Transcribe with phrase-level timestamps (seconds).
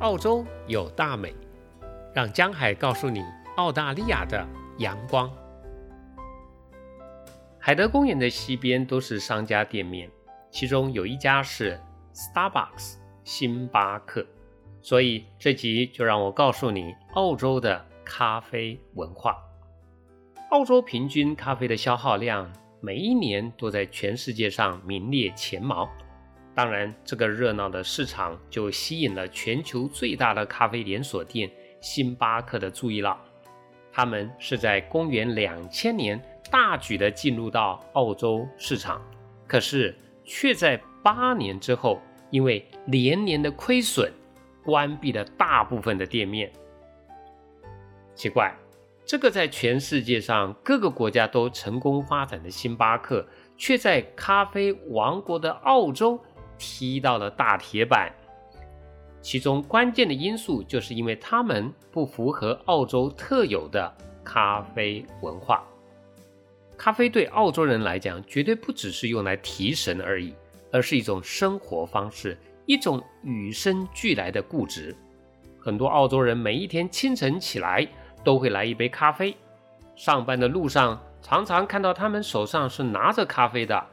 [0.00, 1.34] 澳洲有大美，
[2.14, 3.22] 让江海告诉你
[3.56, 4.46] 澳大利亚的
[4.78, 5.30] 阳光。
[7.58, 10.10] 海德公园的西边都是商家店面，
[10.50, 11.78] 其中有一家是
[12.14, 12.94] Starbucks
[13.24, 14.26] 星巴克，
[14.80, 19.36] 所以这集就让我告诉你澳洲的咖啡文化。
[20.50, 25.86] 澳洲平均咖啡的消耗量每一年都在全世界上名列前茅。
[26.52, 31.50] 当然，这个热闹的市场就吸引了全球最大的咖啡连锁店
[31.80, 33.16] 星巴克的注意了。
[33.92, 39.00] 他们是在公元两千年大举的进入到澳洲市场，
[39.46, 42.00] 可是却在八年之后，
[42.30, 44.12] 因为连年的亏损，
[44.64, 46.52] 关闭了大部分的店面。
[48.14, 48.54] 奇怪，
[49.06, 53.26] 这个在全世界上各个国家都成功发展的星巴克，
[53.56, 56.20] 却在咖啡王国的澳洲。
[56.60, 58.12] 踢到了大铁板，
[59.22, 63.90] 其中关键的因素就是因为他们不符合澳洲特有的
[64.22, 65.64] 咖啡文化。
[66.76, 70.34] 咖啡对澳洲人来讲，绝对不只是用来提神而已，
[70.70, 74.94] 而是一种生活方式，一种与生俱来的固执。
[75.58, 77.86] 很多澳洲人每一天清晨起来
[78.22, 79.34] 都会来一杯咖啡，
[79.96, 83.86] 上班的路上常常看到他们手上是拿着咖啡的，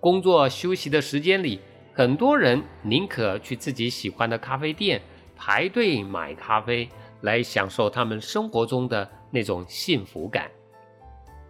[0.00, 1.60] 工作休息的时间里。
[1.96, 5.00] 很多人宁可去自己喜欢的咖啡店
[5.36, 6.88] 排队买咖啡，
[7.20, 10.50] 来享受他们生活中的那种幸福感。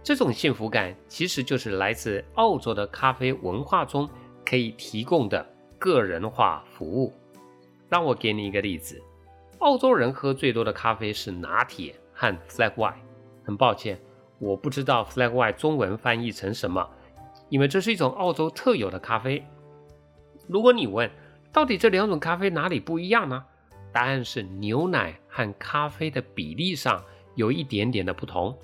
[0.00, 4.08] 这种幸福感其实就是来自澳洲的咖啡文化中
[4.46, 5.44] 可以提供的
[5.76, 7.12] 个人化服务。
[7.88, 9.02] 让我给你一个例子：
[9.58, 12.94] 澳洲人喝最多的咖啡是拿铁和 Flat White。
[13.42, 13.98] 很抱歉，
[14.38, 16.88] 我不知道 Flat White 中文翻译成什么，
[17.48, 19.44] 因为这是一种澳洲特有的咖啡。
[20.48, 21.08] 如果你问
[21.52, 23.44] 到底这两种咖啡哪里不一样呢？
[23.92, 27.02] 答案是牛奶和咖啡的比例上
[27.34, 28.56] 有一点点的不同。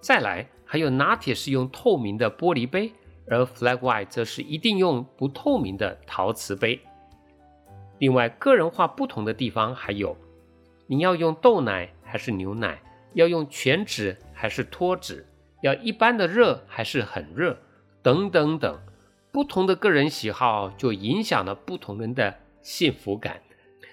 [0.00, 2.92] 再来，还有拿铁是用透明的玻璃杯，
[3.28, 6.80] 而 Flag White 则是一定用不透明的陶瓷杯。
[7.98, 10.16] 另外，个人化不同的地方还有，
[10.86, 12.82] 你要用豆奶还是牛奶？
[13.14, 15.24] 要用全脂还是脱脂？
[15.62, 17.56] 要一般的热还是很热？
[18.02, 18.78] 等等等。
[19.34, 23.42] 不同的个人喜好就影响了不同人的幸福感，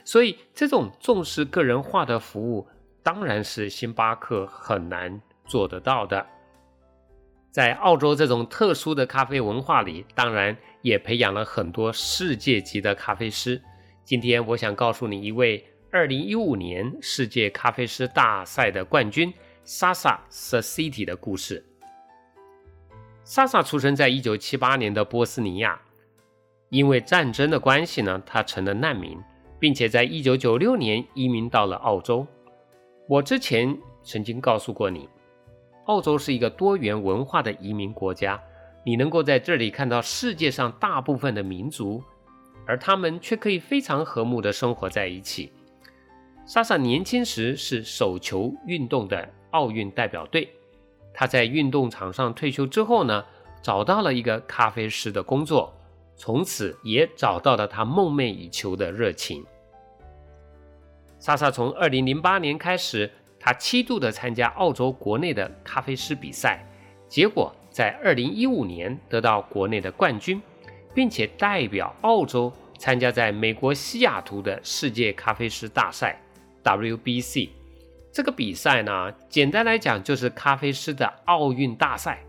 [0.06, 2.68] 所以这种重视个人化的服务
[3.02, 6.24] 当然是星巴克很难做得到的。
[7.50, 13.60] 在澳洲这种特殊的咖啡文化里，当然也培养了很多世界级的咖啡师。
[14.06, 19.34] 今天我想告诉你一位2015年世界咖啡师大赛的冠军
[19.66, 21.66] Sasa Sasiti 的故事。
[23.34, 25.80] 萨萨出生在一九七八年的波斯尼亚，
[26.68, 29.18] 因为战争的关系呢，他成了难民，
[29.58, 32.28] 并且在一九九六年移民到了澳洲。
[33.08, 35.08] 我之前曾经告诉过你，
[35.86, 38.38] 澳洲是一个多元文化的移民国家，
[38.86, 42.04] 你能够在这里看到世界上大部分的民族，
[42.68, 45.54] 而他们却可以非常和睦的生活在一起。
[46.46, 50.50] 莎莎年轻时是手球运动的奥运代表队。
[51.14, 53.26] 他在运动场上退休之后呢，
[53.62, 55.74] 找到了一个咖啡师的工作，
[56.16, 59.46] 从此也找到了他梦寐以求的热情。
[61.20, 66.66] 莎莎从2008年开始，他七度的参加澳洲国内的咖啡师比赛，
[67.08, 70.42] 结果在2015年得到国内的冠军，
[70.96, 76.20] 并且代表澳洲参加在美国西雅图的世界咖啡师大赛
[76.64, 77.50] （WBC）。
[78.12, 82.22] 这个比赛呢，简单来讲就是咖啡师的奥运大赛，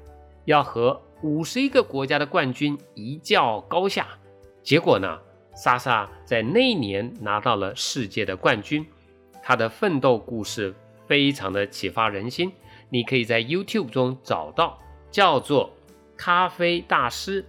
[0.44, 4.06] 要和五十一个国家的冠军一较高下。
[4.62, 5.19] 结果呢，
[5.56, 8.87] 莎莎在那一年拿到了世界的冠军。
[9.42, 10.72] 她的奋斗故事
[11.09, 12.53] 非常的启发人心，
[12.88, 14.78] 你可以在 YouTube 中找到，
[15.10, 15.69] 叫做
[16.16, 17.42] 《咖啡大师》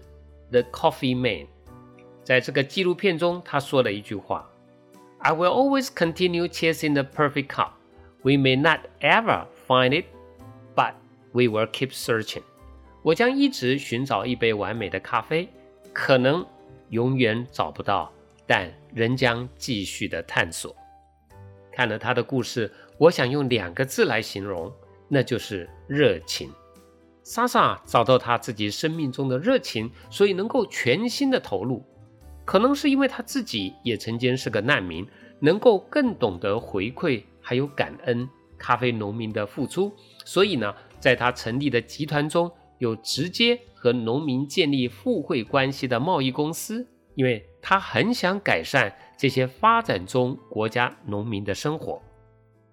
[0.50, 1.48] The Coffee Man。
[2.24, 4.50] 在这个纪录片中，他说了一句话
[5.20, 7.74] ：“I will always continue chasing the perfect cup。”
[8.24, 10.06] We may not ever find it,
[10.76, 10.94] but
[11.34, 12.44] we will keep searching.
[13.02, 15.50] 我将一直寻找一杯完美的咖啡，
[15.92, 16.46] 可能
[16.90, 18.12] 永远找不到，
[18.48, 20.74] 但仍将继续的探索。
[21.72, 24.72] 看了他的故事，我想用两个字来形容，
[25.10, 26.50] 那就是热情。
[27.24, 31.86] 莎莎找到他自己生命中的热情，所以能够全心的投入。
[32.46, 35.06] 可能是因为他自己也曾经是个难民，
[35.40, 37.24] 能够更懂得回馈。
[37.44, 39.94] 还有感恩咖啡农民的付出，
[40.26, 42.50] 所以呢，在他成立的集团中
[42.80, 52.02] 有直接和农民建立互惠关系的贸易公司，因为他很想改善这些发展中国家农民的生活。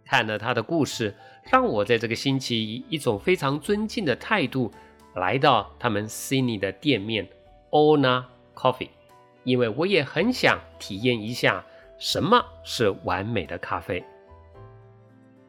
[0.04, 1.14] 看了他的故事，
[1.50, 4.70] 让我在这个星期以一种非常尊敬的态度
[5.14, 7.28] 来到他们 Sydney 的店面
[7.70, 8.24] Ona
[8.54, 8.90] Coffee，
[9.44, 11.64] 因为我也很想体验一下
[11.98, 14.04] 什么是完美的咖啡。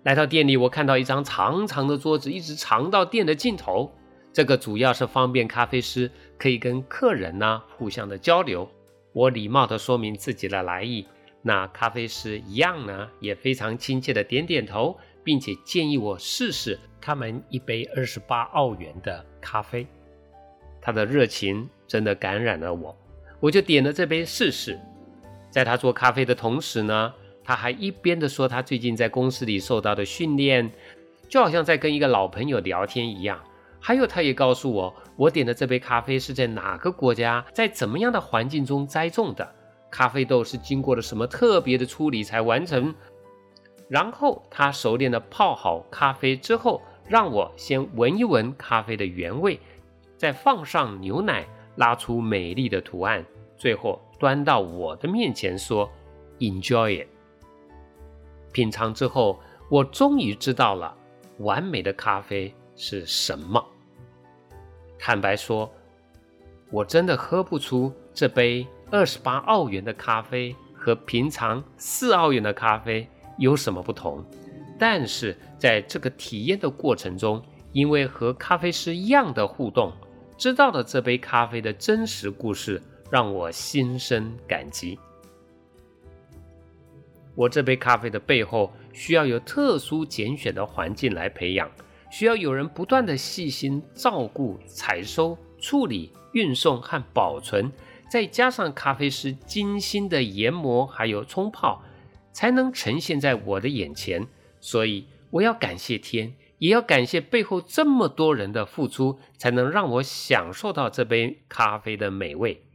[0.03, 3.91] 来到店里，我看到一张长长的桌子，一直长到店的尽头。
[4.33, 8.67] 这个主要是方便咖啡师可以跟客人呢互相的交流。
[9.13, 11.05] 我礼貌的说明自己的来意。
[11.43, 19.85] 那咖啡师一样呢，也非常亲切的点点头，并且建议我试试他们一杯二十八澳元的咖啡。
[20.79, 22.95] 他的热情真的感染了我，
[23.39, 24.79] 我就点了这杯试试。
[25.49, 30.71] 在他做咖啡的同时呢，他还一边的说他最近在公司里受到的训练，
[31.27, 33.39] 就好像在跟一个老朋友聊天一样。
[33.79, 39.55] 还有，他也告诉我，我点的这杯咖啡是在哪个国家，在怎么样的环境中栽种的。
[39.89, 42.93] 咖啡豆是经过了什么特别的处理才完成？
[43.89, 49.59] 然后他熟练的泡好咖啡之后，让我先闻一闻咖啡的原味，
[50.15, 51.45] 再放上牛奶，
[51.75, 53.25] 拉出美丽的图案，
[53.57, 55.91] 最后端到我的面前说
[56.39, 57.07] ：“Enjoy it。”
[58.51, 59.39] 品尝之后，
[59.69, 60.95] 我终于知道了
[61.39, 63.63] 完美的咖啡是什么。
[64.99, 65.71] 坦白说，
[66.69, 68.67] 我真的喝不出这杯。
[68.93, 73.07] 二十八澳元的咖啡和平常四澳元的咖啡
[73.37, 74.21] 有什么不同？
[74.77, 79.93] 但是在这个体验的过程中，因为和咖啡师一样的互动，
[80.37, 84.99] 知道了这杯咖啡的真实故事，让我心生感激。
[87.35, 91.69] 我这杯咖啡的背后需要有特殊拣选的环境来培养，
[92.11, 97.71] 需要有人不断的细心照顾、采收、处理、运送和保存。
[98.09, 101.81] 再加上咖啡师精心的研磨，还有冲泡，
[102.33, 104.27] 才能呈现在我的眼前。
[104.59, 112.65] 所以我要感谢天，也要感谢背后这么多人的付出，才能让我享受到这杯咖啡的美味。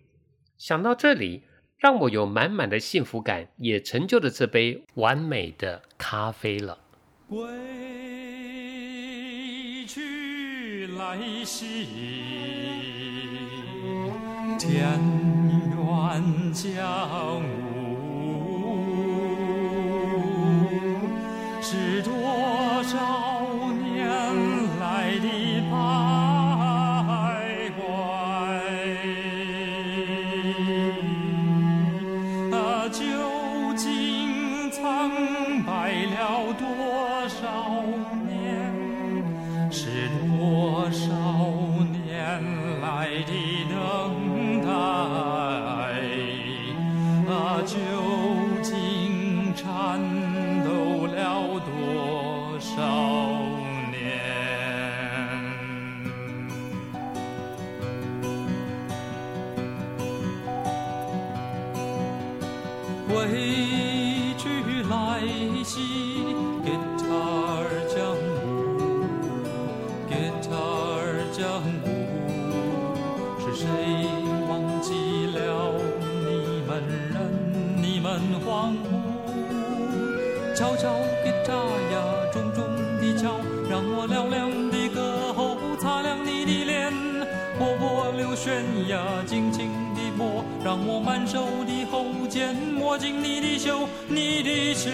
[0.57, 1.43] 想到这里，
[1.79, 6.79] 让我有满满的幸福感，也成就了这杯完美的咖啡了。
[7.29, 7.47] 归
[9.87, 11.87] 去来兮。
[14.59, 14.99] 田
[15.77, 17.77] 园江雾，
[21.61, 22.11] 是多
[22.85, 23.16] 少
[63.29, 64.49] 归去
[64.89, 65.21] 来
[65.65, 65.81] 兮
[66.65, 68.39] ，Guitar 江湖
[70.09, 71.03] ，Guitar
[71.33, 71.91] 江湖，
[73.41, 73.67] 是谁
[74.49, 76.71] 忘记了你们
[77.13, 77.17] 人？
[77.83, 78.87] 你们欢呼，
[80.55, 80.89] 悄悄
[81.25, 81.53] 给他
[81.93, 81.97] 呀，
[82.33, 82.65] 重重
[83.01, 86.93] 的敲，让我嘹亮的歌喉擦亮你的脸，
[87.59, 91.76] 波波流旋呀，轻轻的波，让我满手的
[92.37, 94.91] 间摸进你的袖，你的袖。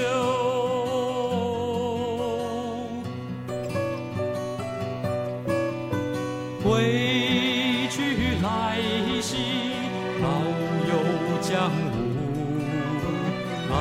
[6.62, 8.78] 归去来
[9.20, 9.38] 兮，
[10.22, 10.28] 老
[10.86, 10.92] 友
[11.40, 11.74] 江湖。
[13.68, 13.74] 老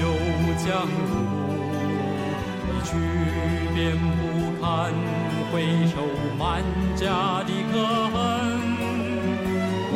[0.00, 0.02] 友
[0.64, 0.96] 江湖，
[2.70, 2.88] 一去
[3.74, 4.18] 便不
[4.62, 4.64] 堪
[5.52, 5.52] 回
[5.88, 5.94] 首
[6.38, 6.64] 满
[6.96, 7.63] 家的。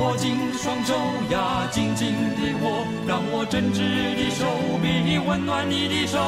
[0.09, 0.95] 握紧双手
[1.29, 3.77] 呀，紧紧的握，让我真挚
[4.17, 4.47] 的手
[4.81, 6.19] 臂温暖你的手。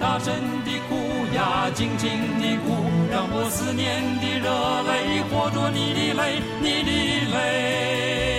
[0.00, 0.34] 大声
[0.64, 0.96] 的哭
[1.32, 2.10] 呀，紧紧
[2.40, 2.74] 的哭，
[3.08, 4.50] 让我思念的热
[4.90, 6.90] 泪化作你的泪，你的
[7.30, 8.35] 泪。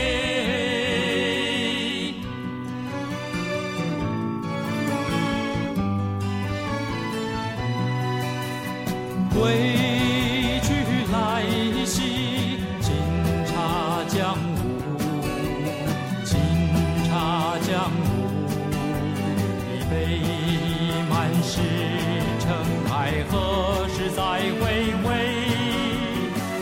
[23.30, 24.22] 何时再
[24.60, 24.62] 回
[25.04, 25.10] 味？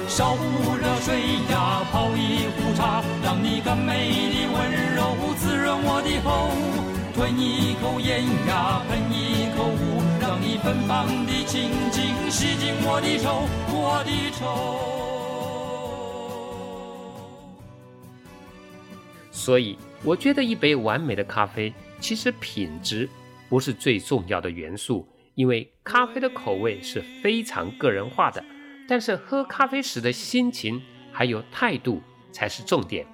[0.08, 1.20] 烧壶热水
[1.52, 4.56] 呀，泡一壶茶，让你干美的温
[4.96, 5.16] 柔。
[5.38, 6.50] 滋润我的喉，
[7.14, 14.40] 吞一口烟呀，喷一口雾，让你芬芳的清净洗净我的愁，我的愁。
[19.30, 23.10] 所以，我觉得一杯完美的咖啡，其实品质
[23.50, 28.44] 不是最重要的元素，因为咖啡的口味是非常个人化的。
[28.88, 32.02] 但是，喝咖啡时的心情还有态度
[32.32, 33.06] 才是重点。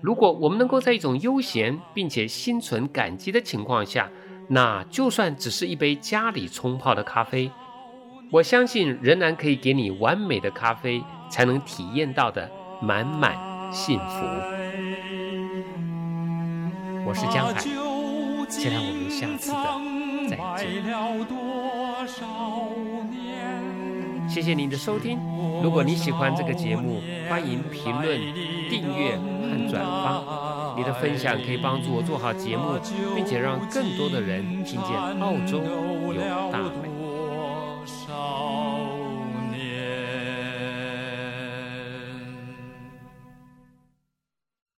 [0.00, 4.10] 如果我们能够在一种悠闲并且心存感激的情况下，
[4.48, 7.50] 那就算只是一杯家里冲泡的咖啡，
[8.32, 12.50] 我相信仍然可以给你完美的咖啡才能体验到的
[12.82, 13.36] 满满
[13.72, 14.26] 幸福。
[17.06, 17.60] 我是江海，
[18.48, 19.91] 期待我们下次的
[20.36, 20.82] 再见。
[24.28, 25.18] 谢谢您的收听。
[25.62, 28.18] 如果你喜欢这个节目，欢迎评论、
[28.70, 30.74] 订阅和转发。
[30.74, 32.78] 你的分享可以帮助我做好节目，
[33.14, 35.60] 并且让更多的人听见澳洲
[36.14, 36.60] 有大